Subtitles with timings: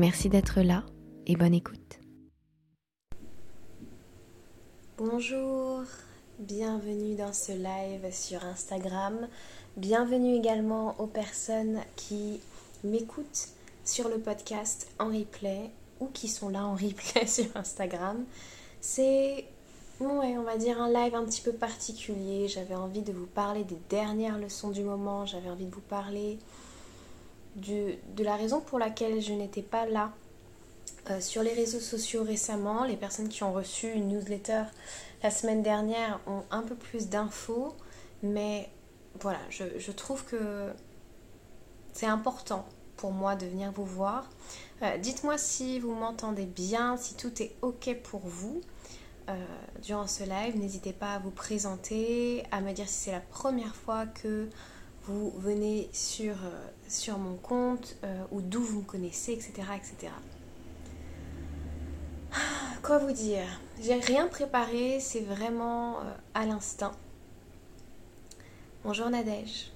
[0.00, 0.82] Merci d'être là
[1.26, 2.00] et bonne écoute.
[4.96, 5.82] Bonjour,
[6.38, 9.28] bienvenue dans ce live sur Instagram.
[9.76, 12.40] Bienvenue également aux personnes qui
[12.82, 13.48] m'écoutent
[13.84, 15.68] sur le podcast en replay
[16.00, 18.24] ou qui sont là en replay sur Instagram.
[18.80, 19.44] C'est,
[20.00, 22.48] ouais, on va dire un live un petit peu particulier.
[22.48, 25.26] J'avais envie de vous parler des dernières leçons du moment.
[25.26, 26.38] J'avais envie de vous parler
[27.56, 30.12] de la raison pour laquelle je n'étais pas là
[31.10, 32.84] euh, sur les réseaux sociaux récemment.
[32.84, 34.64] Les personnes qui ont reçu une newsletter
[35.22, 37.74] la semaine dernière ont un peu plus d'infos,
[38.22, 38.70] mais
[39.20, 40.72] voilà, je, trouve que
[41.92, 42.66] c'est important
[42.96, 44.28] pour moi de venir vous voir.
[44.82, 48.60] Euh, dites-moi si vous m'entendez bien, si tout est ok pour vous.
[49.28, 49.34] Euh,
[49.82, 53.76] durant ce live, n'hésitez pas à vous présenter, à me dire si c'est la première
[53.76, 54.48] fois que
[55.10, 59.52] vous venez sur, euh, sur mon compte euh, ou d'où vous me connaissez, etc.
[59.76, 60.12] etc.
[62.32, 62.36] Ah,
[62.82, 63.60] quoi vous dire?
[63.80, 66.02] J'ai rien préparé, c'est vraiment euh,
[66.34, 66.92] à l'instinct.
[68.84, 69.72] Bonjour Nadège.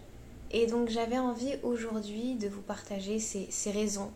[0.53, 4.13] Et donc j'avais envie aujourd'hui de vous partager ces, raisons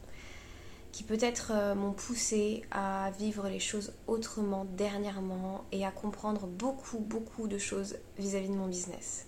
[0.92, 7.48] qui peut-être m'ont poussé à vivre les choses autrement dernièrement et à comprendre beaucoup beaucoup
[7.48, 9.27] de choses vis à -vis de mon business.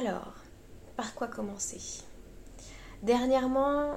[0.00, 0.32] Alors,
[0.96, 2.02] par quoi commencer?
[3.02, 3.96] Dernièrement,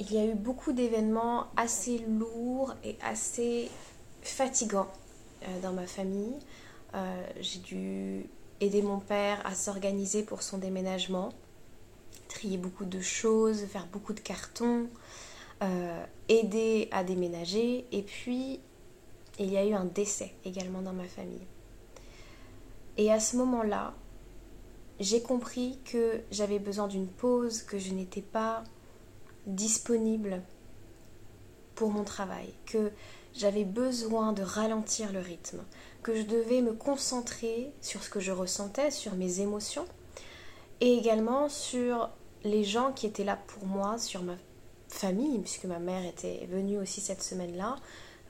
[0.00, 3.70] il y a eu beaucoup d'événements assez lourds et assez
[4.22, 4.90] fatigants
[5.44, 6.34] euh, dans ma famille.
[6.94, 8.26] Euh, j'ai dû
[8.60, 11.28] aider mon père à s'organiser pour son déménagement,
[12.26, 14.88] trier beaucoup de choses, faire beaucoup de cartons,
[15.62, 17.86] euh, aider à déménager.
[17.92, 18.58] Et puis,
[19.38, 21.46] il y a eu un décès également dans ma famille.
[22.96, 23.94] Et à ce moment-là,
[25.02, 28.62] j'ai compris que j'avais besoin d'une pause, que je n'étais pas
[29.46, 30.42] disponible
[31.74, 32.92] pour mon travail, que
[33.34, 35.64] j'avais besoin de ralentir le rythme,
[36.02, 39.86] que je devais me concentrer sur ce que je ressentais, sur mes émotions,
[40.80, 42.10] et également sur
[42.44, 44.36] les gens qui étaient là pour moi, sur ma
[44.88, 47.76] famille, puisque ma mère était venue aussi cette semaine-là,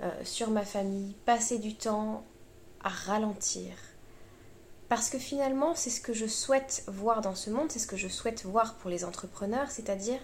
[0.03, 2.25] euh, sur ma famille, passer du temps
[2.83, 3.72] à ralentir,
[4.92, 7.97] parce que finalement, c'est ce que je souhaite voir dans ce monde, c'est ce que
[7.97, 10.19] je souhaite voir pour les entrepreneurs, c'est-à-dire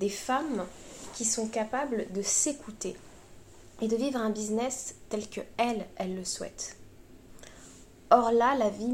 [0.00, 0.66] des femmes
[1.14, 2.94] qui sont capables de s'écouter
[3.80, 6.76] et de vivre un business tel que elles, elles le souhaitent.
[8.10, 8.92] Or là, la vie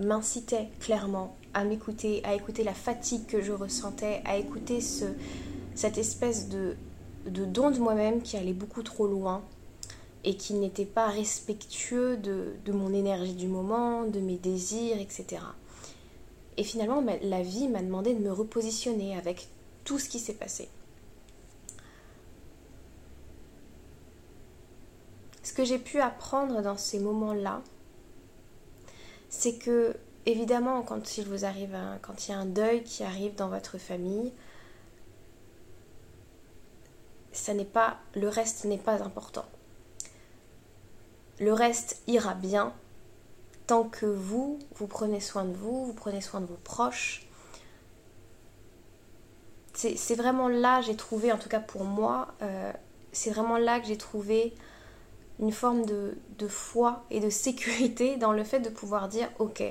[0.00, 5.06] m'incitait clairement à m'écouter, à écouter la fatigue que je ressentais, à écouter ce,
[5.76, 6.76] cette espèce de
[7.24, 9.42] don de moi-même qui allait beaucoup trop loin,
[10.28, 15.40] et qui n'était pas respectueux de, mon énergie du moment, de mes désirs, etc.
[16.58, 19.48] Et finalement, la vie m'a demandé de me repositionner avec
[19.84, 20.68] tout ce qui s'est passé.
[25.42, 27.62] Ce que j'ai pu apprendre dans ces moments-là,
[29.30, 29.96] c'est que,
[30.26, 33.78] évidemment, quand il vous arrive quand il y a un deuil qui arrive dans votre
[33.78, 34.34] famille,
[37.32, 39.46] ça n'est pas, le reste n'est pas important.
[41.40, 42.72] Le reste ira bien
[43.66, 47.26] tant que vous, vous prenez soin de vous, vous prenez soin de vos proches.
[49.74, 52.72] C'est vraiment là, j'ai trouvé, en tout cas pour moi, euh,
[53.12, 54.52] c'est vraiment là que j'ai trouvé
[55.38, 59.62] une forme de, de, foi et de sécurité dans le fait de pouvoir dire, ok,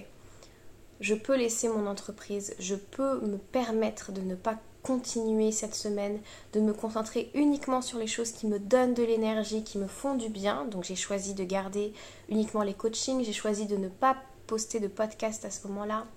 [1.01, 6.21] je peux laisser mon entreprise, je peux me permettre de ne pas continuer cette semaine,
[6.53, 10.15] de me concentrer uniquement sur les choses qui me donnent de l'énergie, qui me font
[10.15, 10.63] du bien.
[10.65, 11.91] Donc j'ai choisi de garder
[12.29, 14.15] uniquement les coachings, j'ai choisi de ne pas
[14.47, 16.07] poster de podcast à ce moment-là,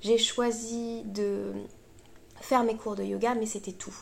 [0.00, 1.52] j'ai choisi de
[2.40, 3.96] faire mes cours de yoga, mais c'était tout.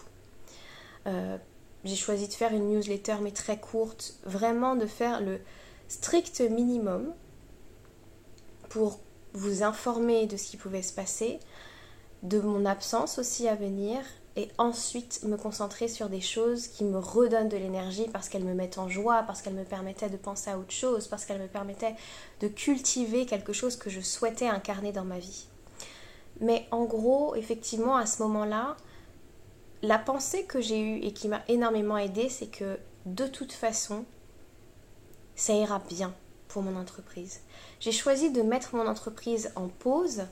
[1.07, 1.39] Euh,
[1.85, 5.41] j'ai choisi de faire une newsletter, mais très courte, vraiment de faire le
[5.89, 7.15] strict minimum
[8.69, 9.01] pour
[9.33, 11.41] vous informer de ce qui pouvait se passer,
[12.23, 14.01] de mon absence aussi à venir
[14.39, 18.55] et ensuite me concentrer sur des choses qui me redonnent de l'énergie parce qu'elles me
[18.55, 21.49] mettent en joie, parce qu'elles me permettaient de penser à autre chose, parce qu'elles me
[21.49, 21.97] permettaient
[22.41, 25.49] de cultiver quelque chose que je souhaitais incarner dans ma vie.
[26.41, 28.77] Mais en gros, effectivement, à ce moment-là,
[29.83, 34.05] la pensée que j'ai eue et qui m'a énormément aidée, c'est que de toute façon,
[35.35, 36.15] ça ira bien
[36.49, 37.41] pour mon entreprise.
[37.81, 40.23] J'ai choisi de mettre mon entreprise en pause,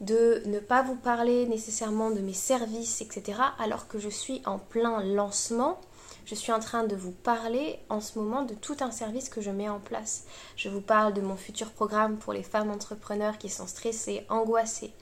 [0.00, 4.58] de ne pas vous parler nécessairement de mes services, etc., alors que je suis en
[4.58, 5.80] plein lancement.
[6.24, 9.40] Je suis en train de vous parler en ce moment de tout un service que
[9.40, 10.24] je mets en place.
[10.56, 14.92] Je vous parle de mon futur programme pour les femmes entrepreneurs qui sont stressées, angoissées.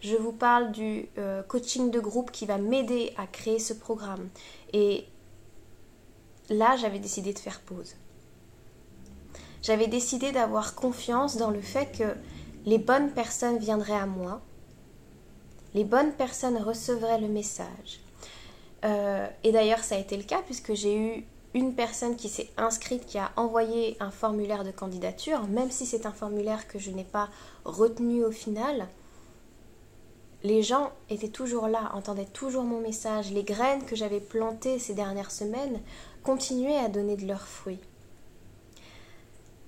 [0.00, 4.28] Je vous parle du euh, coaching de groupe qui va m'aider à créer ce programme.
[4.72, 5.04] Et
[6.48, 7.94] là, j'avais décidé de faire pause.
[9.62, 12.14] J'avais décidé d'avoir confiance dans le fait que
[12.66, 14.40] les bonnes personnes viendraient à moi,
[15.74, 18.00] les bonnes personnes recevraient le message.
[18.84, 21.24] Euh, et d'ailleurs, ça a été le cas puisque j'ai eu
[21.54, 26.06] une personne qui s'est inscrite, qui a envoyé un formulaire de candidature, même si c'est
[26.06, 27.28] un formulaire que je n'ai pas
[27.64, 28.88] retenu au final.
[30.42, 33.30] Les gens étaient toujours là, entendaient toujours mon message.
[33.30, 35.80] Les graines que j'avais plantées ces dernières semaines
[36.24, 37.78] continuaient à donner de leurs fruits.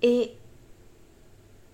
[0.05, 0.33] Et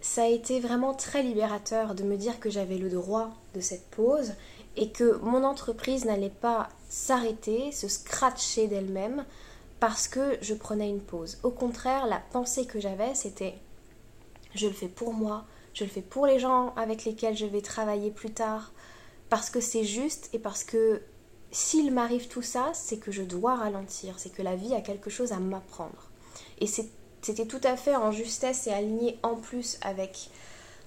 [0.01, 3.91] ça a été vraiment très libérateur de me dire que j'avais le droit de cette
[3.91, 4.35] pause
[4.77, 9.25] et que mon entreprise n'allait pas s'arrêter, se scratcher d'elle-même
[9.81, 11.39] parce que je prenais une pause.
[11.43, 13.59] Au contraire, la pensée que j'avais, c'était
[14.55, 15.45] je le fais pour moi,
[15.75, 18.71] je le fais pour les gens avec lesquels je vais travailler plus tard,
[19.29, 21.03] parce que c'est juste et parce que
[21.51, 25.11] s'il m'arrive tout ça, c'est que je dois ralentir, c'est que la vie a quelque
[25.11, 26.11] chose à m'apprendre.
[26.61, 26.69] Et
[27.23, 30.31] c'était tout à fait en justesse et aligné en plus avec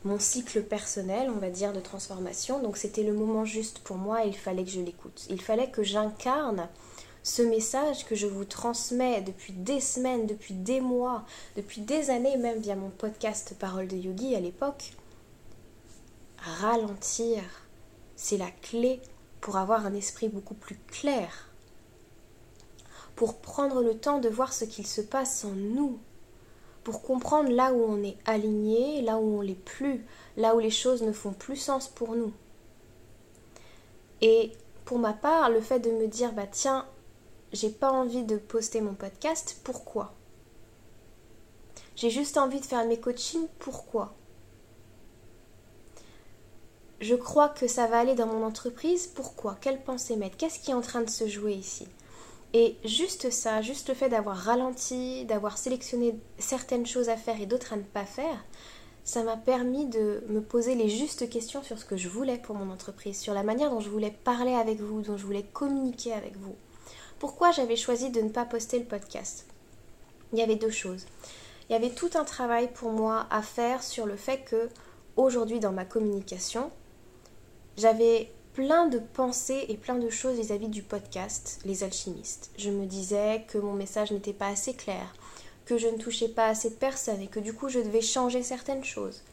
[0.04, 2.62] mon cycle personnel, on va dire, de transformation.
[2.62, 5.26] Donc c'était le moment juste pour moi et il fallait que je l'écoute.
[5.30, 6.68] Il fallait que j'incarne
[7.24, 11.24] ce message que je vous transmets depuis des semaines, depuis des mois,
[11.56, 14.94] depuis des années même via mon podcast Parole de Yogi à l'époque.
[16.38, 17.42] Ralentir,
[18.18, 19.02] c'est la clé
[19.40, 21.50] pour avoir un esprit beaucoup plus clair,
[23.16, 26.00] pour prendre le temps de voir ce qu'il se passe en nous,
[26.84, 30.06] pour comprendre là où on est aligné, là où on l'est plus,
[30.38, 32.34] là où les choses ne font plus sens pour nous.
[34.22, 34.52] Et
[34.86, 36.86] pour ma part, le fait de me dire bah tiens,
[37.52, 40.14] j'ai pas envie de poster mon podcast, pourquoi?
[41.96, 44.14] J'ai juste envie de faire mes coachings, pourquoi?
[47.00, 49.58] Je crois que ça va aller dans mon entreprise, pourquoi?
[49.60, 50.38] Quelle pensée mettre?
[50.38, 51.88] Qu'est-ce qui est en train de se jouer ici?
[52.54, 57.48] Et juste ça, juste le fait d'avoir ralenti, d'avoir sélectionné certaines choses à faire et
[57.48, 58.46] d'autres à ne pas faire,
[59.04, 62.56] ça m'a permis de me poser les justes questions sur ce que je voulais pour
[62.56, 66.14] mon entreprise, sur la manière dont je voulais parler avec vous, dont je voulais communiquer
[66.14, 66.56] avec vous.
[67.20, 69.48] Pourquoi j'avais choisi de ne pas poster le podcast?
[70.32, 71.06] Il y avait deux choses.
[71.70, 74.70] Il y avait tout un travail pour moi à faire sur le fait que
[75.16, 76.72] aujourd'hui dans ma communication,
[77.78, 82.52] j'avais plein de pensées et plein de choses vis-à-vis du podcast Les Alchimistes.
[82.58, 85.14] Je me disais que mon message n'était pas assez clair,
[85.66, 88.44] que je ne touchais pas assez de personnes et que du coup je devais changer
[88.44, 89.24] certaines choses.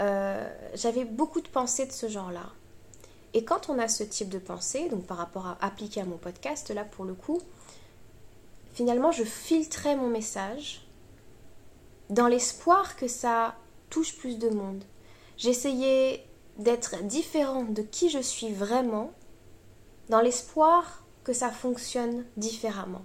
[0.00, 2.50] Euh, j'avais beaucoup de pensées de ce genre-là.
[3.34, 6.16] Et quand on a ce type de pensée, donc par rapport à appliquer à mon
[6.16, 7.40] podcast, là pour le coup,
[8.72, 10.84] finalement je filtrais mon message
[12.08, 13.54] dans l'espoir que ça
[13.90, 14.82] touche plus de monde.
[15.36, 16.24] J'essayais
[16.60, 19.12] d'être différente de qui je suis vraiment
[20.08, 23.02] dans l'espoir que ça fonctionne différemment.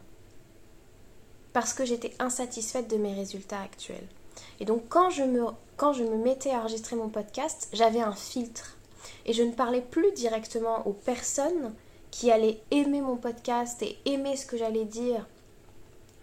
[1.53, 4.07] Parce que j'étais insatisfaite de mes résultats actuels.
[4.59, 5.45] Et donc quand je me,
[5.77, 8.77] quand je me mettais à enregistrer mon podcast, j'avais un filtre.
[9.25, 11.73] Et je ne parlais plus directement aux personnes
[12.11, 15.25] qui allaient aimer mon podcast et aimer ce que j'allais dire,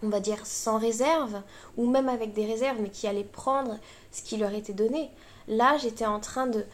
[0.02, 1.40] on va dire sans réserve,
[1.78, 3.78] ou même avec des réserves, mais qui allaient prendre
[4.10, 5.10] ce qui leur était donné.
[5.48, 6.64] Là, j'étais en train de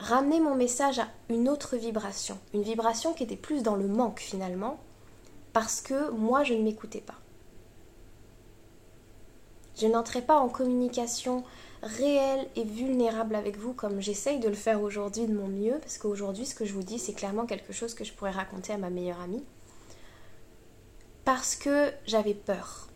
[0.00, 4.20] ramener mon message à une autre vibration, une vibration qui était plus dans le manque
[4.20, 4.80] finalement,
[5.52, 7.18] parce que moi je ne m'écoutais pas.
[9.76, 11.44] Je n'entrais pas en communication
[11.82, 15.98] réelle et vulnérable avec vous comme j'essaye de le faire aujourd'hui de mon mieux, parce
[15.98, 18.78] qu'aujourd'hui ce que je vous dis c'est clairement quelque chose que je pourrais raconter à
[18.78, 19.44] ma meilleure amie.
[21.24, 22.88] Parce que j'avais peur.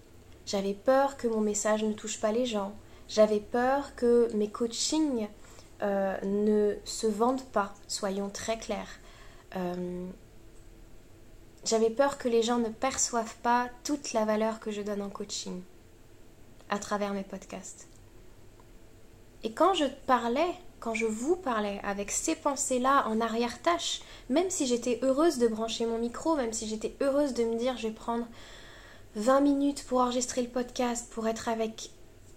[0.47, 2.73] J'avais peur que mon message ne touche pas les gens.
[3.09, 5.29] J'avais peur que mes coachings
[5.85, 8.99] euh, ne se vendent pas, soyons très clairs.
[9.57, 10.07] Euh,
[11.65, 15.11] j'avais peur que les gens ne perçoivent pas toute la valeur que je donne en
[15.11, 15.63] coaching
[16.71, 17.87] à travers mes podcasts.
[19.43, 24.01] Et quand je parlais, quand je vous parlais avec ces pensées-là en arrière-tâche,
[24.31, 27.77] même si j'étais heureuse de brancher mon micro, même si j'étais heureuse de me dire
[27.77, 28.27] je vais prendre
[29.17, 31.91] 20 minutes pour enregistrer le podcast, pour être avec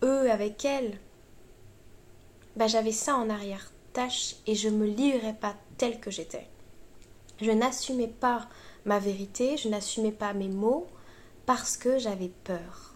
[0.03, 0.99] eux, avec elles,
[2.57, 6.47] bah, j'avais ça en arrière tâche et je me livrais pas telle que j'étais.
[7.39, 8.47] Je n'assumais pas
[8.85, 10.87] ma vérité, je n'assumais pas mes mots
[11.45, 12.95] parce que j'avais peur.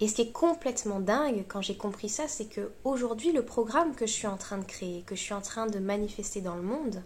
[0.00, 3.94] Et ce qui est complètement dingue quand j'ai compris ça, c'est que aujourd'hui le programme
[3.94, 6.56] que je suis en train de créer, que je suis en train de manifester dans
[6.56, 7.02] le monde,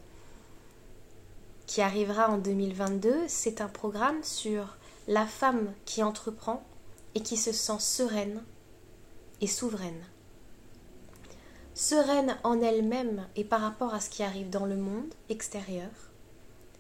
[1.66, 4.76] qui arrivera en 2022, c'est un programme sur
[5.08, 6.62] la femme qui entreprend
[7.14, 8.42] et qui se sent sereine
[9.40, 10.04] et souveraine.
[11.78, 15.90] Sereine en elle-même et par rapport à ce qui arrive dans le monde extérieur,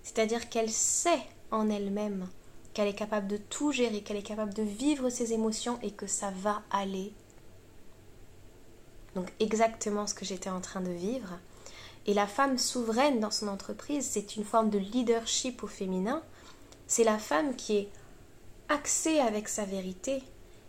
[0.02, 2.26] c'est-à-dire qu'elle sait en elle-même
[2.72, 6.06] qu'elle est capable de tout gérer, qu'elle est capable de vivre ses émotions et que
[6.06, 7.12] ça va aller.
[9.14, 11.38] Donc exactement ce que j'étais en train de vivre.
[12.06, 16.22] Et la femme souveraine dans son entreprise, c'est une forme de leadership au féminin.
[16.86, 17.88] C'est la femme qui est
[18.70, 20.22] axée avec sa vérité,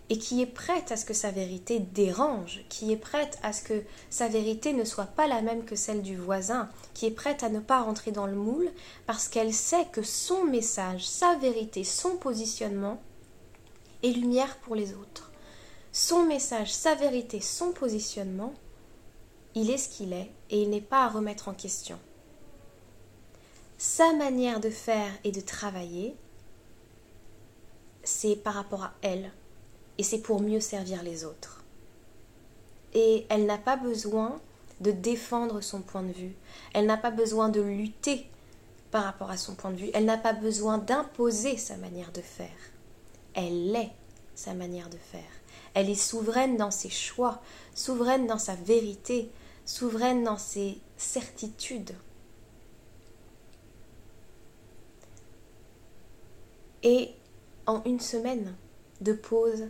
[0.09, 3.61] et qui est prête à ce que sa vérité dérange, qui est prête à ce
[3.61, 7.43] que sa vérité ne soit pas la même que celle du voisin, qui est prête
[7.43, 8.71] à ne pas rentrer dans le moule
[9.05, 13.01] parce qu'elle sait que son message, sa vérité, son positionnement
[14.03, 15.31] est lumière pour les autres.
[15.91, 18.53] Son message, sa vérité, son positionnement,
[19.55, 21.99] il est ce qu'il est et il n'est pas à remettre en question.
[23.77, 26.15] Sa manière de faire et de travailler,
[28.03, 29.31] c'est par rapport à elle,
[29.97, 31.63] et c'est pour mieux servir les autres.
[32.93, 34.39] Et elle n'a pas besoin
[34.81, 36.35] de défendre son point de vue,
[36.73, 38.27] elle n'a pas besoin de lutter
[38.91, 42.21] par rapport à son point de vue, elle n'a pas besoin d'imposer sa manière de
[42.21, 42.47] faire.
[43.33, 43.91] Elle est
[44.35, 45.21] sa manière de faire.
[45.73, 47.41] Elle est souveraine dans ses choix,
[47.73, 49.29] souveraine dans sa vérité,
[49.65, 51.93] souveraine dans ses certitudes.
[56.83, 57.11] Et
[57.65, 58.55] en une semaine
[59.01, 59.65] de pause,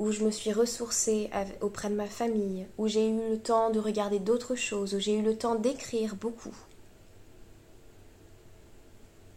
[0.00, 1.28] où je me suis ressourcée
[1.60, 5.14] auprès de ma famille, où j'ai eu le temps de regarder d'autres choses, où j'ai
[5.14, 6.56] eu le temps d'écrire beaucoup.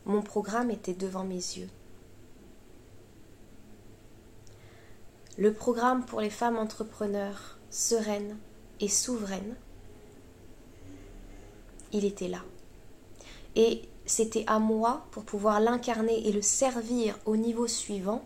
[0.05, 1.67] Mon programme était devant mes yeux.
[5.37, 8.37] Le programme pour les femmes entrepreneurs sereines
[8.79, 9.57] et souveraines,
[11.91, 12.39] il était là.
[13.57, 18.23] Et c'était à moi, pour pouvoir l'incarner et le servir au niveau suivant,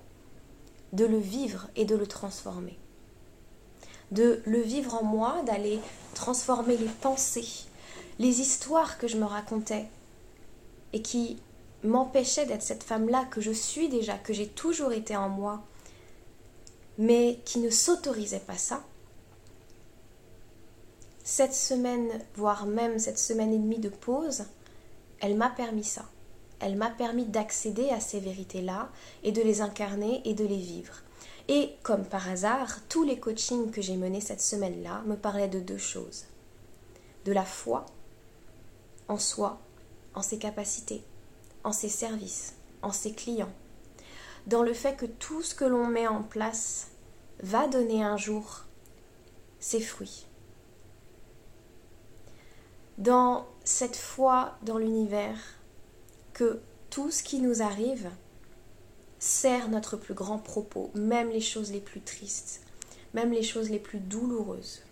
[0.94, 2.78] de le vivre et de le transformer.
[4.12, 5.80] De le vivre en moi, d'aller
[6.14, 7.66] transformer les pensées,
[8.20, 9.88] les histoires que je me racontais
[10.94, 11.38] et qui
[11.84, 15.64] m'empêchaient d'être cette femme-là que je suis déjà, que j'ai toujours été en moi,
[16.98, 18.84] mais qui ne s'autorisait pas ça.
[21.24, 24.46] Cette semaine, voire même cette semaine et demie de pause,
[25.20, 26.06] elle m'a permis ça
[26.60, 28.90] elle m'a permis d'accéder à ces vérités-là
[29.24, 30.96] et de les incarner et de les vivre.
[31.48, 35.60] Et comme par hasard, tous les coachings que j'ai menés cette semaine-là me parlaient de
[35.60, 36.26] deux choses.
[37.26, 37.86] De la foi
[39.08, 39.60] en soi,
[40.16, 41.04] en ses capacités,
[41.64, 43.52] en ses services, en ses clients.
[44.48, 46.90] Dans le fait que tout ce que l'on met en place
[47.42, 48.64] va donner un jour
[49.60, 50.26] ses fruits.
[52.98, 55.38] Dans cette foi dans l'univers,
[56.38, 58.12] que tout ce qui nous arrive
[59.18, 62.62] sert notre plus grand propos, même les choses les plus tristes,
[63.16, 64.84] même les choses les plus douloureuses.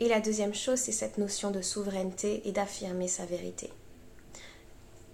[0.00, 3.70] Et la deuxième chose, c'est cette notion de souveraineté et d'affirmer sa vérité.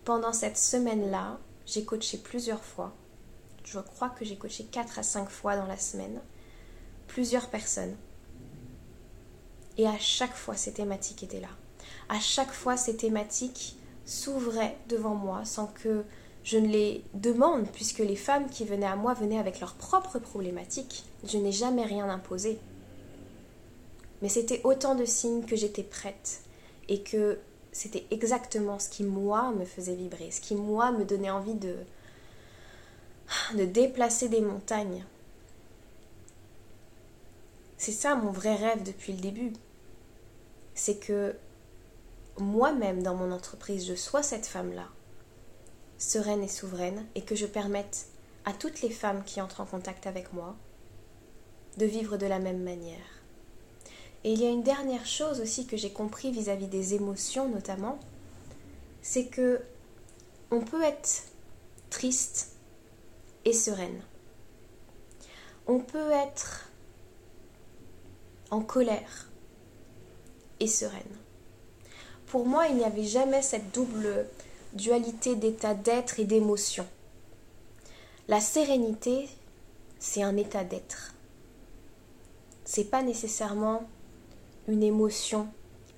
[0.06, 2.94] Pendant cette semaine-là, j'ai coaché plusieurs fois.
[3.62, 6.18] Je crois que j'ai coaché 4 à 5 fois dans la semaine.
[7.08, 7.94] Plusieurs personnes.
[9.76, 11.50] Et à chaque fois, ces thématiques étaient là
[12.10, 16.04] à chaque fois ces thématiques s'ouvraient devant moi sans que
[16.42, 20.18] je ne les demande, puisque les femmes qui venaient à moi venaient avec leurs propres
[20.18, 21.04] problématiques.
[21.24, 22.58] Je n'ai jamais rien imposé.
[24.22, 26.40] Mais c'était autant de signes que j'étais prête
[26.88, 27.38] et que
[27.72, 31.76] c'était exactement ce qui, moi, me faisait vibrer, ce qui, moi, me donnait envie de,
[33.54, 35.04] de déplacer des montagnes.
[37.76, 39.52] C'est ça mon vrai rêve depuis le début.
[40.74, 41.34] C'est que
[42.38, 44.88] moi-même dans mon entreprise, je sois cette femme-là,
[45.98, 48.06] sereine et souveraine, et que je permette
[48.44, 50.56] à toutes les femmes qui entrent en contact avec moi
[51.76, 53.20] de vivre de la même manière.
[54.24, 57.98] Et il y a une dernière chose aussi que j'ai compris vis-à-vis des émotions notamment,
[59.02, 59.60] c'est que
[60.50, 61.24] on peut être
[61.90, 62.56] triste
[63.44, 64.02] et sereine.
[65.66, 66.68] On peut être
[68.50, 69.30] en colère
[70.58, 71.16] et sereine
[72.30, 74.26] pour moi, il n'y avait jamais cette double
[74.72, 76.86] dualité d'état d'être et d'émotion.
[78.28, 79.28] La sérénité,
[79.98, 81.14] c'est un état d'être.
[82.64, 83.82] C'est pas nécessairement
[84.68, 85.48] une émotion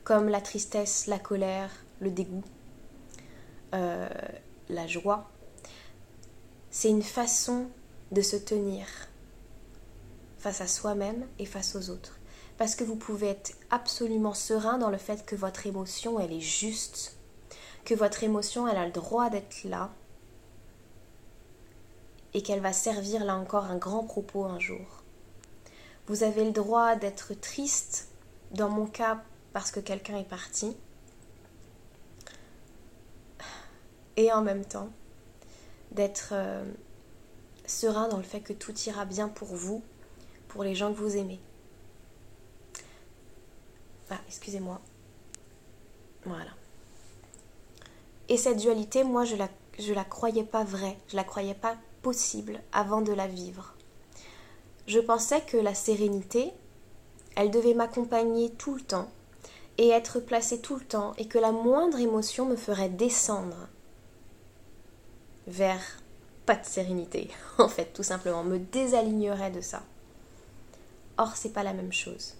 [0.04, 1.70] comme la tristesse, la colère,
[2.00, 2.44] le dégoût,
[3.74, 4.08] euh,
[4.70, 5.30] la joie.
[6.70, 7.66] C'est une façon
[8.10, 8.86] de se tenir
[10.38, 12.18] face à soi-même et face aux autres.
[12.58, 16.40] Parce que vous pouvez être absolument serein dans le fait que votre émotion, elle est
[16.40, 17.16] juste,
[17.84, 19.90] que votre émotion, elle a le droit d'être là,
[22.34, 25.02] et qu'elle va servir là encore un grand propos un jour.
[26.06, 28.08] Vous avez le droit d'être triste,
[28.52, 30.76] dans mon cas parce que quelqu'un est parti,
[34.16, 34.90] et en même temps
[35.90, 36.64] d'être euh,
[37.66, 39.82] serein dans le fait que tout ira bien pour vous,
[40.48, 41.40] pour les gens que vous aimez.
[44.14, 44.78] Ah, excusez-moi.
[46.26, 46.50] Voilà.
[48.28, 51.76] Et cette dualité, moi, je la, je la croyais pas vraie, je la croyais pas
[52.02, 53.74] possible avant de la vivre.
[54.86, 56.52] Je pensais que la sérénité,
[57.36, 59.08] elle devait m'accompagner tout le temps
[59.78, 63.68] et être placée tout le temps et que la moindre émotion me ferait descendre
[65.46, 65.80] vers
[66.44, 69.82] pas de sérénité, en fait, tout simplement, me désalignerait de ça.
[71.16, 72.34] Or, c'est pas la même chose.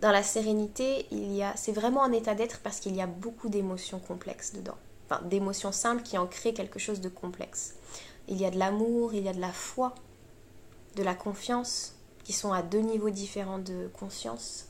[0.00, 3.06] Dans la sérénité, il y a, c'est vraiment un état d'être parce qu'il y a
[3.06, 4.78] beaucoup d'émotions complexes dedans.
[5.04, 7.74] Enfin, d'émotions simples qui en créent quelque chose de complexe.
[8.26, 9.94] Il y a de l'amour, il y a de la foi,
[10.96, 14.68] de la confiance, qui sont à deux niveaux différents de conscience.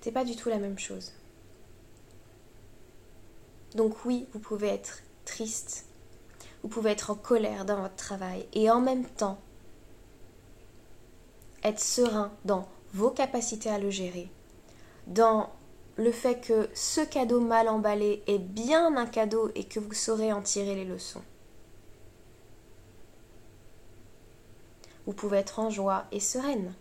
[0.00, 1.12] C'est pas du tout la même chose.
[3.76, 5.86] Donc oui, vous pouvez être triste,
[6.64, 9.38] vous pouvez être en colère dans votre travail et en même temps
[11.62, 14.30] être serein dans vos capacités à le gérer,
[15.06, 15.50] dans
[15.96, 20.32] le fait que ce cadeau mal emballé est bien un cadeau et que vous saurez
[20.32, 21.22] en tirer les leçons.
[25.06, 26.72] Vous pouvez être en joie et sereine.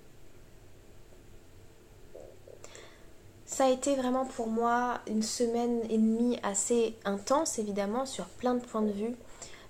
[3.45, 8.55] Ça a été vraiment pour moi une semaine et demie assez intense, évidemment, sur plein
[8.55, 9.15] de points de vue,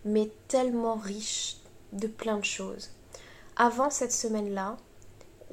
[0.05, 1.57] mais tellement riche
[1.91, 2.91] de plein de choses.
[3.55, 4.77] Avant cette semaine-là,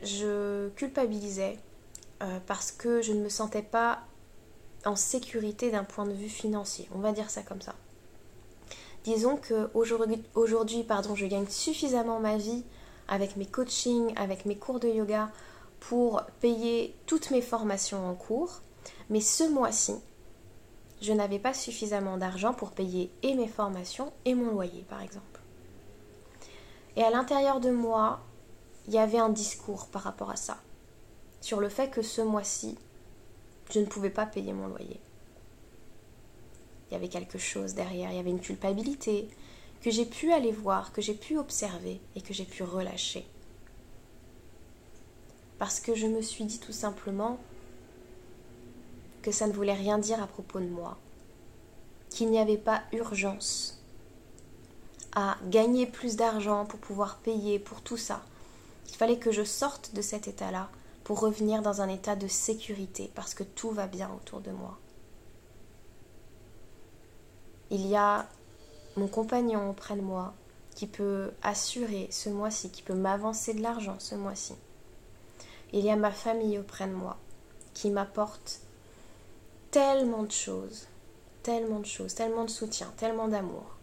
[0.02, 1.58] je culpabilisais
[2.22, 4.00] euh, parce que je ne me sentais pas
[4.84, 6.88] en sécurité d'un point de vue financier.
[6.94, 7.74] On va dire ça comme ça.
[9.04, 12.64] Disons que aujourd'hui, pardon, je gagne suffisamment ma vie
[13.08, 15.30] avec mes coachings, avec mes cours de yoga
[15.80, 18.60] pour payer toutes mes formations en cours.
[19.08, 19.94] Mais ce mois-ci,
[21.00, 25.40] je n'avais pas suffisamment d'argent pour payer et mes formations et mon loyer, par exemple.
[26.96, 28.20] Et à l'intérieur de moi,
[28.86, 30.58] il y avait un discours par rapport à ça
[31.40, 32.76] sur le fait que ce mois-ci,
[33.72, 35.00] je ne pouvais pas payer mon loyer.
[36.88, 39.28] Il y avait quelque chose derrière, il y avait une culpabilité
[39.80, 43.26] que j'ai pu aller voir, que j'ai pu observer et que j'ai pu relâcher.
[45.58, 47.38] Parce que je me suis dit tout simplement
[49.22, 50.98] que ça ne voulait rien dire à propos de moi,
[52.10, 53.82] qu'il n'y avait pas urgence
[55.12, 58.22] à gagner plus d'argent pour pouvoir payer pour tout ça.
[58.88, 60.68] Il fallait que je sorte de cet état-là
[61.04, 64.78] pour revenir dans un état de sécurité parce que tout va bien autour de moi.
[67.70, 68.28] Il y a
[68.96, 70.34] mon compagnon auprès de moi
[70.74, 74.54] qui peut assurer ce mois-ci, qui peut m'avancer de l'argent ce mois-ci.
[75.72, 77.16] Il y a ma famille auprès de moi
[77.74, 78.60] qui m'apporte
[79.70, 80.86] tellement de choses,
[81.42, 83.76] tellement de choses, tellement de soutien, tellement d'amour.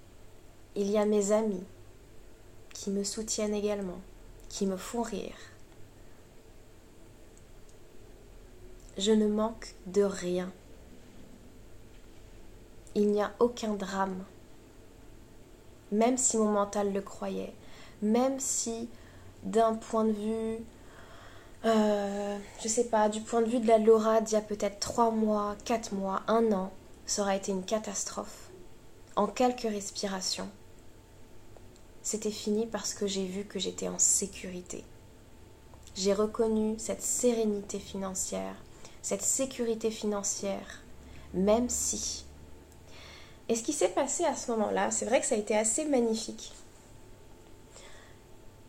[0.75, 1.63] Il y a mes amis
[2.73, 3.99] qui me soutiennent également,
[4.49, 5.35] qui me font rire,
[8.97, 10.51] je ne manque de rien.
[12.95, 14.23] Il n'y a aucun drame.
[15.91, 17.53] Même si mon mental le croyait,
[18.01, 18.89] même si
[19.43, 20.57] d'un point de vue,
[21.65, 24.79] euh, je sais pas, du point de vue de la Laura d'il y a peut-être
[24.79, 26.71] trois mois, quatre mois, un an,
[27.05, 28.49] ça aurait été une catastrophe.
[29.15, 30.49] En quelques respirations,
[32.03, 34.83] c'était fini parce que j'ai vu que j'étais en sécurité.
[35.95, 38.55] J'ai reconnu cette sérénité financière,
[39.01, 40.83] cette sécurité financière,
[41.33, 42.25] même si.
[43.49, 45.85] Et ce qui s'est passé à ce moment-là, c'est vrai que ça a été assez
[45.85, 46.53] magnifique.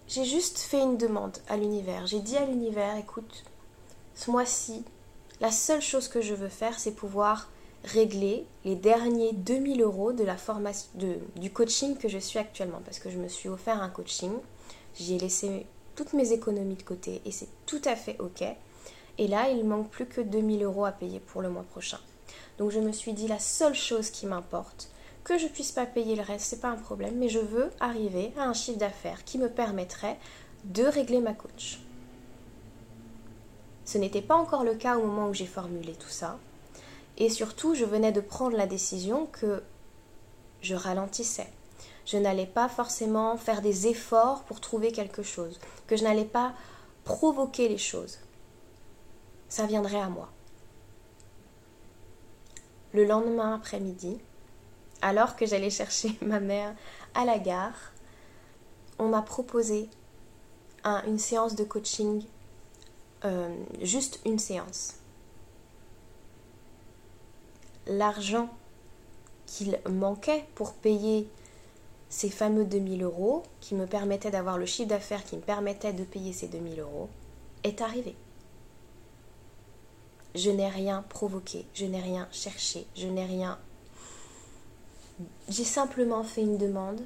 [0.08, 2.06] J'ai juste fait une demande à l'univers.
[2.06, 3.44] J'ai dit à l'univers, écoute,
[4.14, 4.82] ce mois-ci,
[5.42, 7.50] la seule chose que je veux faire, c'est pouvoir
[7.84, 12.80] régler les derniers 2000 euros de la formation, de, du coaching que je suis actuellement.
[12.86, 14.32] Parce que je me suis offert un coaching,
[14.98, 18.42] j'y ai laissé toutes mes économies de côté et c'est tout à fait ok.
[19.18, 21.98] Et là, il manque plus que 2000 euros à payer pour le mois prochain.
[22.56, 24.88] Donc je me suis dit la seule chose qui m'importe,
[25.28, 28.32] que je puisse pas payer le reste, c'est pas un problème, mais je veux arriver
[28.38, 30.18] à un chiffre d'affaires qui me permettrait
[30.64, 31.80] de régler ma coach.
[33.84, 36.38] Ce n'était pas encore le cas au moment où j'ai formulé tout ça.
[37.18, 39.62] Et surtout, je venais de prendre la décision que
[40.62, 41.52] je ralentissais.
[42.06, 46.54] Je n'allais pas forcément faire des efforts pour trouver quelque chose, que je n'allais pas
[47.04, 48.18] provoquer les choses.
[49.50, 50.30] Ça viendrait à moi.
[52.94, 54.18] Le lendemain après-midi,
[55.02, 56.74] alors que j'allais chercher ma mère
[57.14, 57.92] à la gare,
[58.98, 59.88] on m'a proposé
[61.06, 62.24] une séance de coaching,
[63.24, 64.94] euh, juste une séance.
[67.86, 68.48] L'argent
[69.46, 71.28] qu'il manquait pour payer
[72.08, 76.04] ces fameux 2000 euros, qui me permettaient d'avoir le chiffre d'affaires qui me permettait de
[76.04, 77.08] payer ces 2000 euros,
[77.64, 78.14] est arrivé.
[80.34, 83.58] Je n'ai rien provoqué, je n'ai rien cherché, je n'ai rien...
[85.48, 87.00] J'ai simplement fait une demande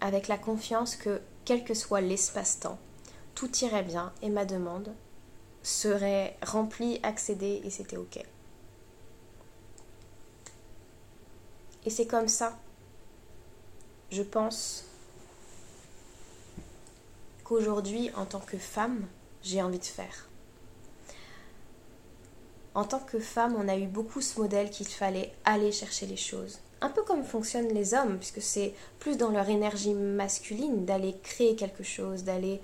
[0.00, 2.78] avec la confiance que, quel que soit l'espace-temps,
[3.34, 4.92] tout irait bien et ma demande
[5.62, 8.18] serait remplie, accédée et c'était OK.
[11.84, 12.58] Et c'est comme ça,
[14.10, 14.84] je pense,
[17.44, 19.06] qu'aujourd'hui, en tant que femme,
[19.42, 20.28] j'ai envie de faire.
[22.74, 26.16] En tant que femme, on a eu beaucoup ce modèle qu'il fallait aller chercher les
[26.16, 26.58] choses.
[26.80, 31.54] Un peu comme fonctionnent les hommes, puisque c'est plus dans leur énergie masculine d'aller créer
[31.54, 32.60] quelque chose, d'aller...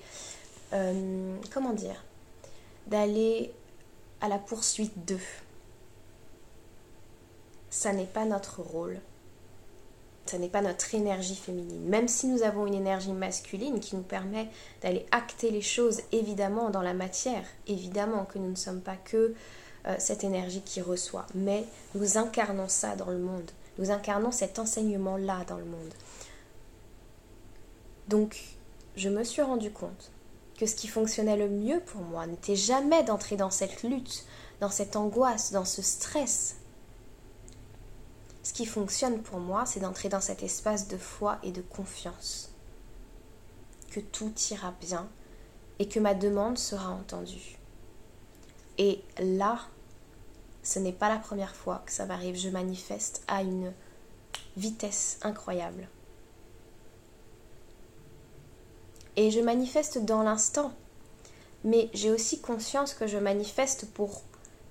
[0.73, 2.05] Euh, comment dire
[2.87, 3.53] D'aller
[4.21, 5.21] à la poursuite d'eux.
[7.71, 8.99] Ça n'est pas notre rôle.
[10.25, 11.87] Ça n'est pas notre énergie féminine.
[11.87, 14.49] Même si nous avons une énergie masculine qui nous permet
[14.83, 19.35] d'aller acter les choses, évidemment, dans la matière, évidemment que nous ne sommes pas que
[19.87, 21.27] euh, cette énergie qui reçoit.
[21.35, 21.65] Mais
[21.95, 23.51] nous incarnons ça dans le monde.
[23.79, 25.95] Nous incarnons cet enseignement-là dans le monde.
[28.09, 28.57] Donc,
[28.97, 30.11] je me suis rendu compte
[30.59, 34.25] que ce qui fonctionnait le mieux pour moi n'était jamais d'entrer dans cette lutte,
[34.61, 36.57] dans cette angoisse, dans ce stress.
[38.43, 42.51] Ce qui fonctionne pour moi, c'est d'entrer dans cet espace de foi et de confiance.
[43.91, 45.09] Que tout ira bien
[45.79, 47.58] et que ma demande sera entendue.
[48.79, 49.59] Et là,
[50.63, 52.37] ce n'est pas la première fois que ça m'arrive.
[52.37, 53.73] Je manifeste à une
[54.57, 55.89] vitesse incroyable.
[59.17, 60.73] Et je manifeste dans l'instant.
[61.65, 64.23] Mais j'ai aussi conscience que je manifeste pour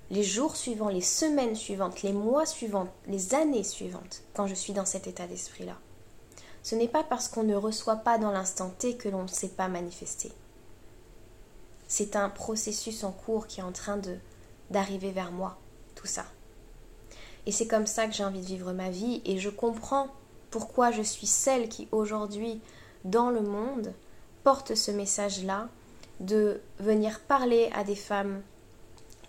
[0.10, 4.72] les jours suivants, les semaines suivantes, les mois suivants, les années suivantes, quand je suis
[4.72, 5.78] dans cet état d'esprit-là.
[6.64, 9.50] Ce n'est pas parce qu'on ne reçoit pas dans l'instant T que l'on ne sait
[9.50, 10.32] pas manifester.
[11.88, 14.18] C'est un processus en cours qui est en train de
[14.70, 15.58] d'arriver vers moi,
[15.96, 16.26] tout ça.
[17.46, 20.10] Et c'est comme ça que j'ai envie de vivre ma vie et je comprends
[20.52, 22.60] pourquoi je suis celle qui aujourd'hui
[23.06, 23.94] dans le monde
[24.44, 25.70] porte ce message-là
[26.20, 28.42] de venir parler à des femmes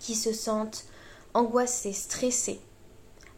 [0.01, 0.85] qui se sentent
[1.35, 2.61] angoissées, stressées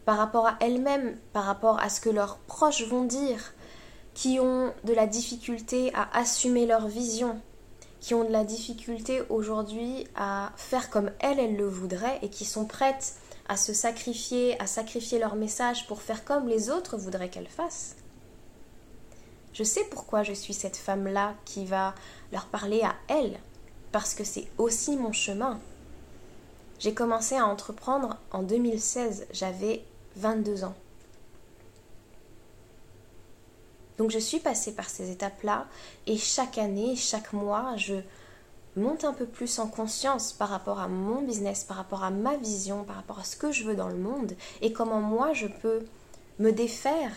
[0.04, 3.52] par rapport à elles-mêmes, par rapport à ce que leurs proches vont dire,
[4.14, 7.40] qui ont de la difficulté à assumer leur vision,
[8.00, 12.44] qui ont de la difficulté aujourd'hui à faire comme elles, elles le voudraient et qui
[12.44, 13.14] sont prêtes
[13.48, 17.96] à se sacrifier, à sacrifier leur message pour faire comme les autres voudraient qu'elles fassent.
[19.52, 21.94] Je sais pourquoi je suis cette femme-là qui va
[22.32, 23.38] leur parler à elles,
[23.92, 25.58] parce que c'est aussi mon chemin.
[26.78, 29.84] J'ai commencé à entreprendre en 2016, j'avais
[30.16, 30.74] 22 ans.
[34.00, 35.66] Donc je suis passée par ces étapes-là
[36.06, 37.96] et chaque année, chaque mois, je
[38.74, 42.34] monte un peu plus en conscience par rapport à mon business, par rapport à ma
[42.38, 44.32] vision, par rapport à ce que je veux dans le monde
[44.62, 45.84] et comment moi je peux
[46.38, 47.12] me défaire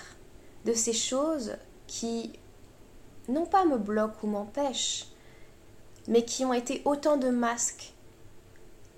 [0.66, 1.56] de ces choses
[1.88, 2.34] qui
[3.30, 5.08] non pas me bloquent ou m'empêchent,
[6.10, 7.94] mais qui ont été autant de masques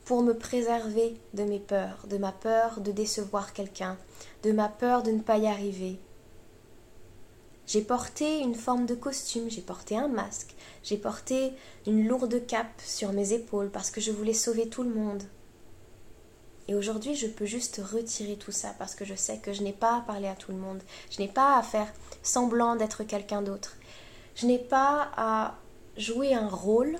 [0.06, 3.96] pour me préserver de mes peurs, de ma peur de décevoir quelqu'un,
[4.42, 6.00] de ma peur de ne pas y arriver,
[7.68, 11.54] j'ai porté une forme de costume, j'ai porté un masque, j'ai porté
[11.88, 15.24] une lourde cape sur mes épaules parce que je voulais sauver tout le monde.
[16.68, 19.74] Et aujourd'hui, je peux juste retirer tout ça parce que je sais que je n'ai
[19.74, 21.92] pas à parler à tout le monde, je n'ai pas à faire
[22.24, 23.78] semblant d'être quelqu'un d'autre,
[24.36, 25.56] je n'ai pas à
[25.98, 26.98] jouer un rôle,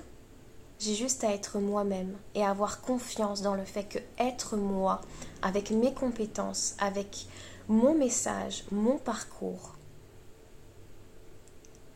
[0.78, 5.00] j'ai juste à être moi-même et à avoir confiance dans le fait que être moi,
[5.42, 7.26] avec mes compétences, avec
[7.68, 9.75] mon message, mon parcours,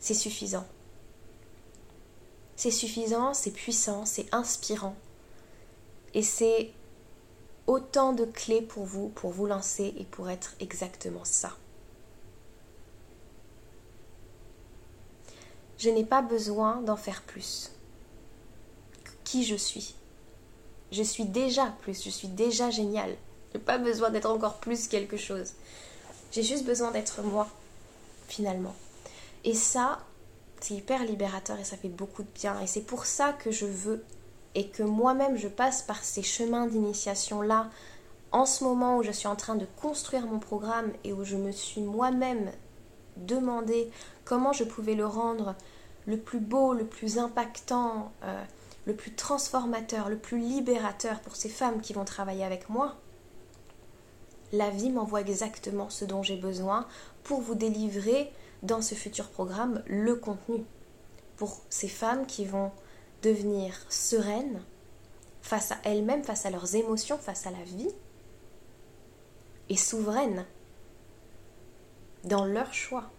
[0.01, 0.65] c'est suffisant.
[2.57, 4.95] C'est suffisant, c'est puissant, c'est inspirant.
[6.13, 6.71] Et c'est
[7.65, 11.55] autant de clés pour vous, pour vous lancer et pour être exactement ça.
[15.81, 17.71] je n'ai pas besoin d'en faire plus.
[19.23, 19.95] Qui je suis?
[20.91, 23.15] Je suis déjà plus, je suis déjà génial.
[23.51, 25.53] Je n'ai pas besoin d'être encore plus quelque chose.
[26.31, 27.47] J'ai juste besoin d'être moi,
[28.27, 28.75] finalement.
[29.43, 29.99] Et ça,
[30.59, 32.59] c'est hyper libérateur et ça fait beaucoup de bien.
[32.61, 34.03] Et c'est pour ça que je veux
[34.53, 37.69] et que moi-même je passe par ces chemins d'initiation-là
[38.31, 41.35] en ce moment où je suis en train de construire mon programme et où je
[41.35, 42.51] me suis moi-même
[43.17, 43.89] demandé
[44.25, 45.55] comment je pouvais le rendre
[46.05, 48.43] le plus beau, le plus impactant, euh,
[48.85, 52.95] le plus transformateur, le plus libérateur pour ces femmes qui vont travailler avec moi,
[54.51, 56.87] la vie m'envoie exactement ce dont j'ai besoin
[57.23, 58.31] pour vous délivrer
[58.63, 60.63] dans ce futur programme le contenu.
[61.37, 62.71] Pour ces femmes qui vont
[63.23, 64.61] devenir sereines
[65.41, 67.89] face à elles-mêmes, face à leurs émotions, face à la vie,
[69.69, 70.45] et souveraines
[72.23, 73.09] dans leur choix,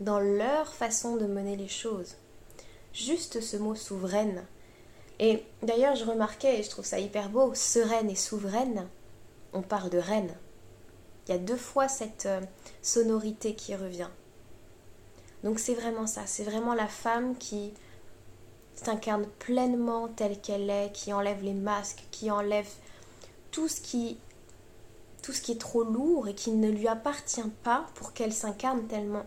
[0.00, 2.16] dans leur façon de mener les choses.
[2.92, 4.44] Juste ce mot souveraine.
[5.18, 8.88] Et d'ailleurs, je remarquais, et je trouve ça hyper beau, sereine et souveraine,
[9.52, 10.34] on parle de reine.
[11.26, 12.40] Il y a deux fois cette euh,
[12.82, 14.08] sonorité qui revient.
[15.44, 17.72] Donc c'est vraiment ça, c'est vraiment la femme qui
[18.74, 22.68] s'incarne pleinement telle qu'elle est, qui enlève les masques, qui enlève
[23.50, 24.18] tout ce qui
[25.22, 28.86] tout ce qui est trop lourd et qui ne lui appartient pas pour qu'elle s'incarne
[28.88, 29.24] tellement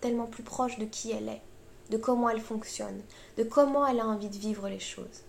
[0.00, 1.42] tellement plus proche de qui elle est,
[1.90, 3.02] de comment elle fonctionne,
[3.36, 5.24] de comment elle a envie de vivre les choses.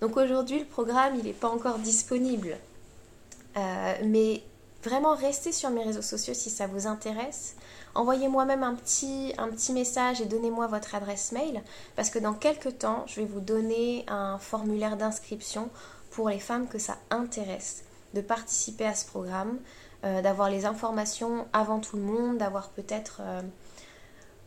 [0.00, 2.56] Donc aujourd'hui, le programme, il n'est pas encore disponible.
[3.56, 4.42] Euh, mais
[4.82, 7.56] vraiment, restez sur mes réseaux sociaux si ça vous intéresse.
[7.94, 9.34] Envoyez-moi même un petit,
[9.72, 11.62] message et donnez-moi votre adresse mail
[11.96, 15.68] parce que dans quelques temps, je vais vous donner un formulaire d'inscription
[16.10, 17.84] pour les femmes que ça intéresse
[18.14, 19.58] de participer à ce programme,
[20.04, 23.42] euh, d'avoir les informations avant tout le monde, d'avoir peut-être, euh,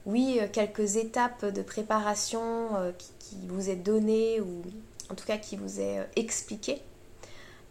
[0.05, 4.61] oui, quelques étapes de préparation qui, qui, vous est données ou
[5.09, 6.81] en tout cas qui vous est expliquées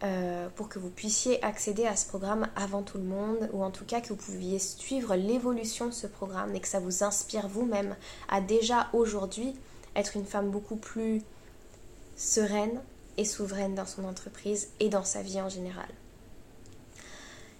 [0.03, 3.71] euh, pour que vous puissiez accéder à ce programme avant tout le monde, ou en
[3.71, 7.47] tout cas que vous pouviez suivre l'évolution de ce programme et que ça vous inspire
[7.47, 7.95] vous-même
[8.27, 9.55] à déjà aujourd'hui
[9.95, 11.21] être une femme beaucoup plus
[12.17, 12.81] sereine
[13.17, 15.87] et souveraine dans son entreprise et dans sa vie en général.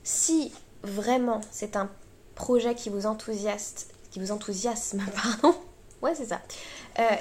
[0.03, 0.51] Si
[0.83, 1.89] vraiment c'est un
[2.35, 5.01] projet qui vous enthousiaste, qui vous enthousiasme,
[5.41, 5.55] pardon,
[6.01, 6.41] ouais c'est ça,
[6.99, 7.15] euh,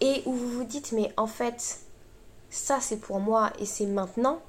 [0.00, 1.80] et où vous vous dites mais en fait
[2.50, 4.40] ça c'est pour moi et c'est maintenant,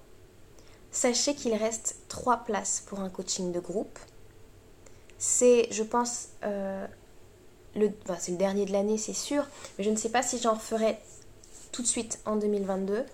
[0.92, 3.98] Sachez qu'il reste trois places pour un coaching de groupe.
[5.18, 6.86] C'est, je pense, euh,
[7.76, 9.46] le, c'est le dernier de l'année, c'est sûr,
[9.78, 11.00] mais je ne sais pas si j'en referai
[11.72, 13.06] tout de suite en 2022.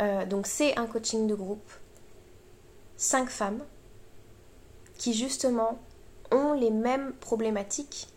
[0.00, 1.70] Euh, donc c'est un coaching de groupe,
[2.96, 3.62] cinq femmes
[4.98, 5.78] qui justement
[6.32, 8.08] ont les mêmes problématiques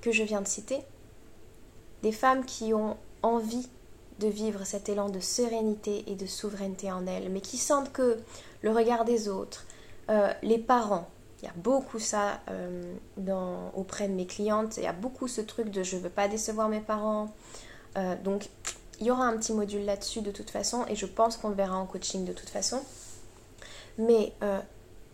[0.00, 0.80] que je viens de citer.
[2.02, 3.68] Des femmes qui ont envie
[4.28, 8.18] vivre cet élan de sérénité et de souveraineté en elles, mais qui sentent que
[8.62, 9.66] le regard des autres,
[10.10, 11.08] euh, les parents,
[11.40, 12.94] il y a beaucoup ça euh,
[13.74, 16.68] auprès de mes clientes, il y a beaucoup ce truc de je veux pas décevoir
[16.68, 17.34] mes parents.
[17.96, 18.48] Euh, donc
[19.00, 21.54] il y aura un petit module là-dessus de toute façon et je pense qu'on le
[21.54, 22.80] verra en coaching de toute façon.
[23.98, 24.32] Mais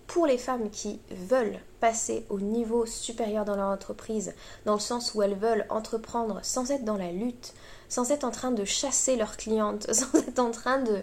[0.08, 5.14] pour les femmes qui veulent passer au niveau supérieur dans leur entreprise, dans le sens
[5.14, 7.54] où elles veulent entreprendre sans être dans la lutte,
[7.88, 11.02] sans être en train de chasser leurs clientes, sans être en train de,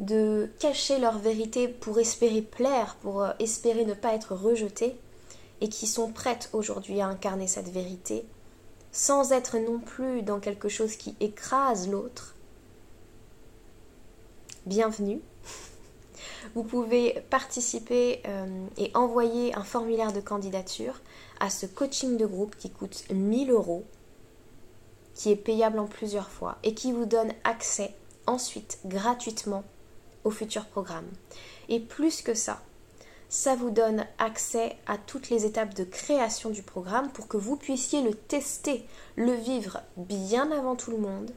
[0.00, 4.98] de cacher leur vérité pour espérer plaire, pour euh, espérer ne pas être rejetées,
[5.60, 8.26] et qui sont prêtes aujourd'hui à incarner cette vérité,
[8.90, 12.34] sans être non plus dans quelque chose qui écrase l'autre.
[14.66, 15.20] Bienvenue.
[16.54, 21.00] Vous pouvez participer euh, et envoyer un formulaire de candidature
[21.40, 23.84] à ce coaching de groupe qui coûte 1000 euros
[25.14, 27.94] qui est payable en plusieurs fois et qui vous donne accès
[28.26, 29.64] ensuite gratuitement
[30.24, 31.06] au futur programme.
[31.68, 32.60] Et plus que ça,
[33.28, 37.56] ça vous donne accès à toutes les étapes de création du programme pour que vous
[37.56, 41.30] puissiez le tester, le vivre bien avant tout le monde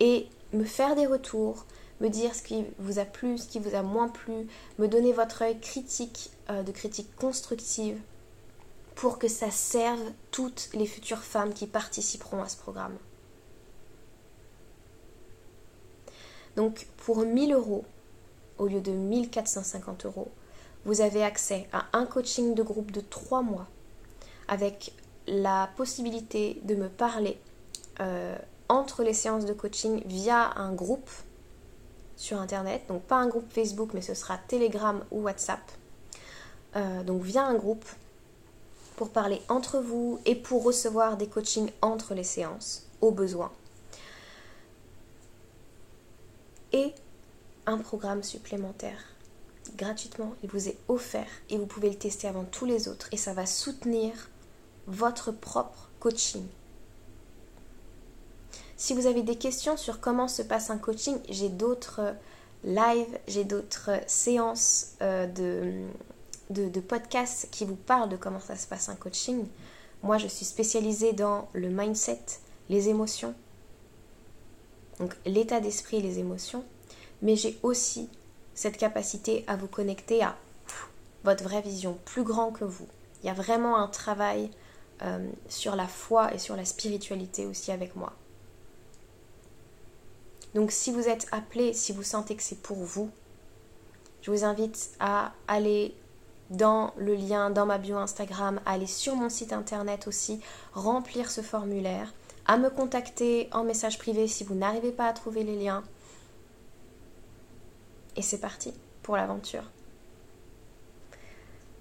[0.00, 1.66] et me faire des retours,
[2.00, 4.46] me dire ce qui vous a plu, ce qui vous a moins plu,
[4.78, 7.98] me donner votre œil critique, euh, de critique constructive
[8.94, 12.96] pour que ça serve toutes les futures femmes qui participeront à ce programme.
[16.56, 17.84] Donc pour 1000 euros,
[18.58, 20.30] au lieu de 1450 euros,
[20.84, 23.66] vous avez accès à un coaching de groupe de 3 mois
[24.48, 24.92] avec
[25.26, 27.38] la possibilité de me parler
[28.00, 28.36] euh,
[28.68, 31.10] entre les séances de coaching via un groupe
[32.16, 32.82] sur Internet.
[32.88, 35.60] Donc pas un groupe Facebook, mais ce sera Telegram ou WhatsApp.
[36.76, 37.84] Euh, donc via un groupe
[38.96, 43.50] pour parler entre vous et pour recevoir des coachings entre les séances, au besoin.
[46.72, 46.92] Et
[47.66, 49.14] un programme supplémentaire
[49.76, 53.16] gratuitement, il vous est offert et vous pouvez le tester avant tous les autres et
[53.16, 54.12] ça va soutenir
[54.86, 56.44] votre propre coaching.
[58.84, 62.14] Si vous avez des questions sur comment se passe un coaching, j'ai d'autres
[62.64, 68.66] lives, j'ai d'autres séances euh, de, de, podcasts qui vous parlent de comment ça se
[68.66, 69.46] passe un coaching.
[70.02, 72.20] Moi, je suis spécialisée dans le mindset,
[72.68, 73.32] les émotions,
[75.00, 76.62] donc l'état d'esprit et les émotions,
[77.22, 78.10] mais j'ai aussi
[78.52, 80.36] cette capacité à vous connecter à
[81.24, 82.88] votre vraie vision, plus grand que vous.
[83.22, 84.50] Il y a vraiment un travail
[85.00, 88.12] euh, sur la foi et sur la spiritualité aussi avec moi.
[90.54, 93.10] Donc si vous êtes appelé, si vous sentez que c'est pour vous,
[94.22, 95.94] je vous invite à aller
[96.50, 100.40] dans le lien dans ma bio Instagram, à aller sur mon site internet aussi,
[100.72, 102.12] remplir ce formulaire,
[102.46, 105.82] à me contacter en message privé si vous n'arrivez pas à trouver les liens.
[108.16, 109.64] Et c'est parti pour l'aventure.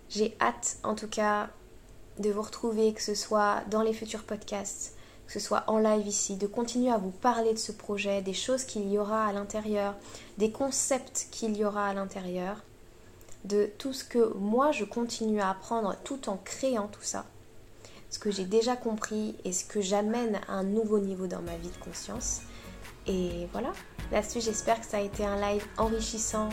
[0.09, 1.49] J'ai hâte en tout cas
[2.19, 4.95] de vous retrouver, que ce soit dans les futurs podcasts,
[5.27, 8.33] que ce soit en live ici, de continuer à vous parler de ce projet, des
[8.33, 9.95] choses qu'il y aura à l'intérieur,
[10.37, 12.57] des concepts qu'il y aura à l'intérieur,
[13.45, 17.25] de tout ce que moi je continue à apprendre tout en créant tout ça,
[18.09, 21.55] ce que j'ai déjà compris et ce que j'amène à un nouveau niveau dans ma
[21.57, 22.41] vie de conscience.
[23.07, 23.73] Et voilà,
[24.11, 26.49] là-dessus j'espère que ça a été un live enrichissant,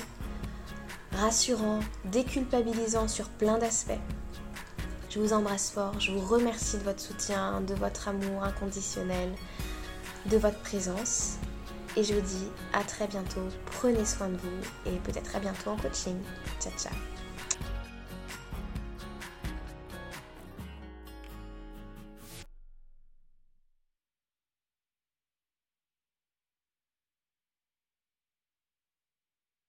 [1.13, 4.01] rassurant, déculpabilisant sur plein d'aspects.
[5.11, 9.35] Je vous embrasse fort, je vous remercie de votre soutien, de votre amour inconditionnel,
[10.27, 11.39] de votre présence.
[11.97, 15.71] Et je vous dis à très bientôt, prenez soin de vous et peut-être à bientôt
[15.71, 16.17] en coaching.
[16.61, 17.20] Ciao ciao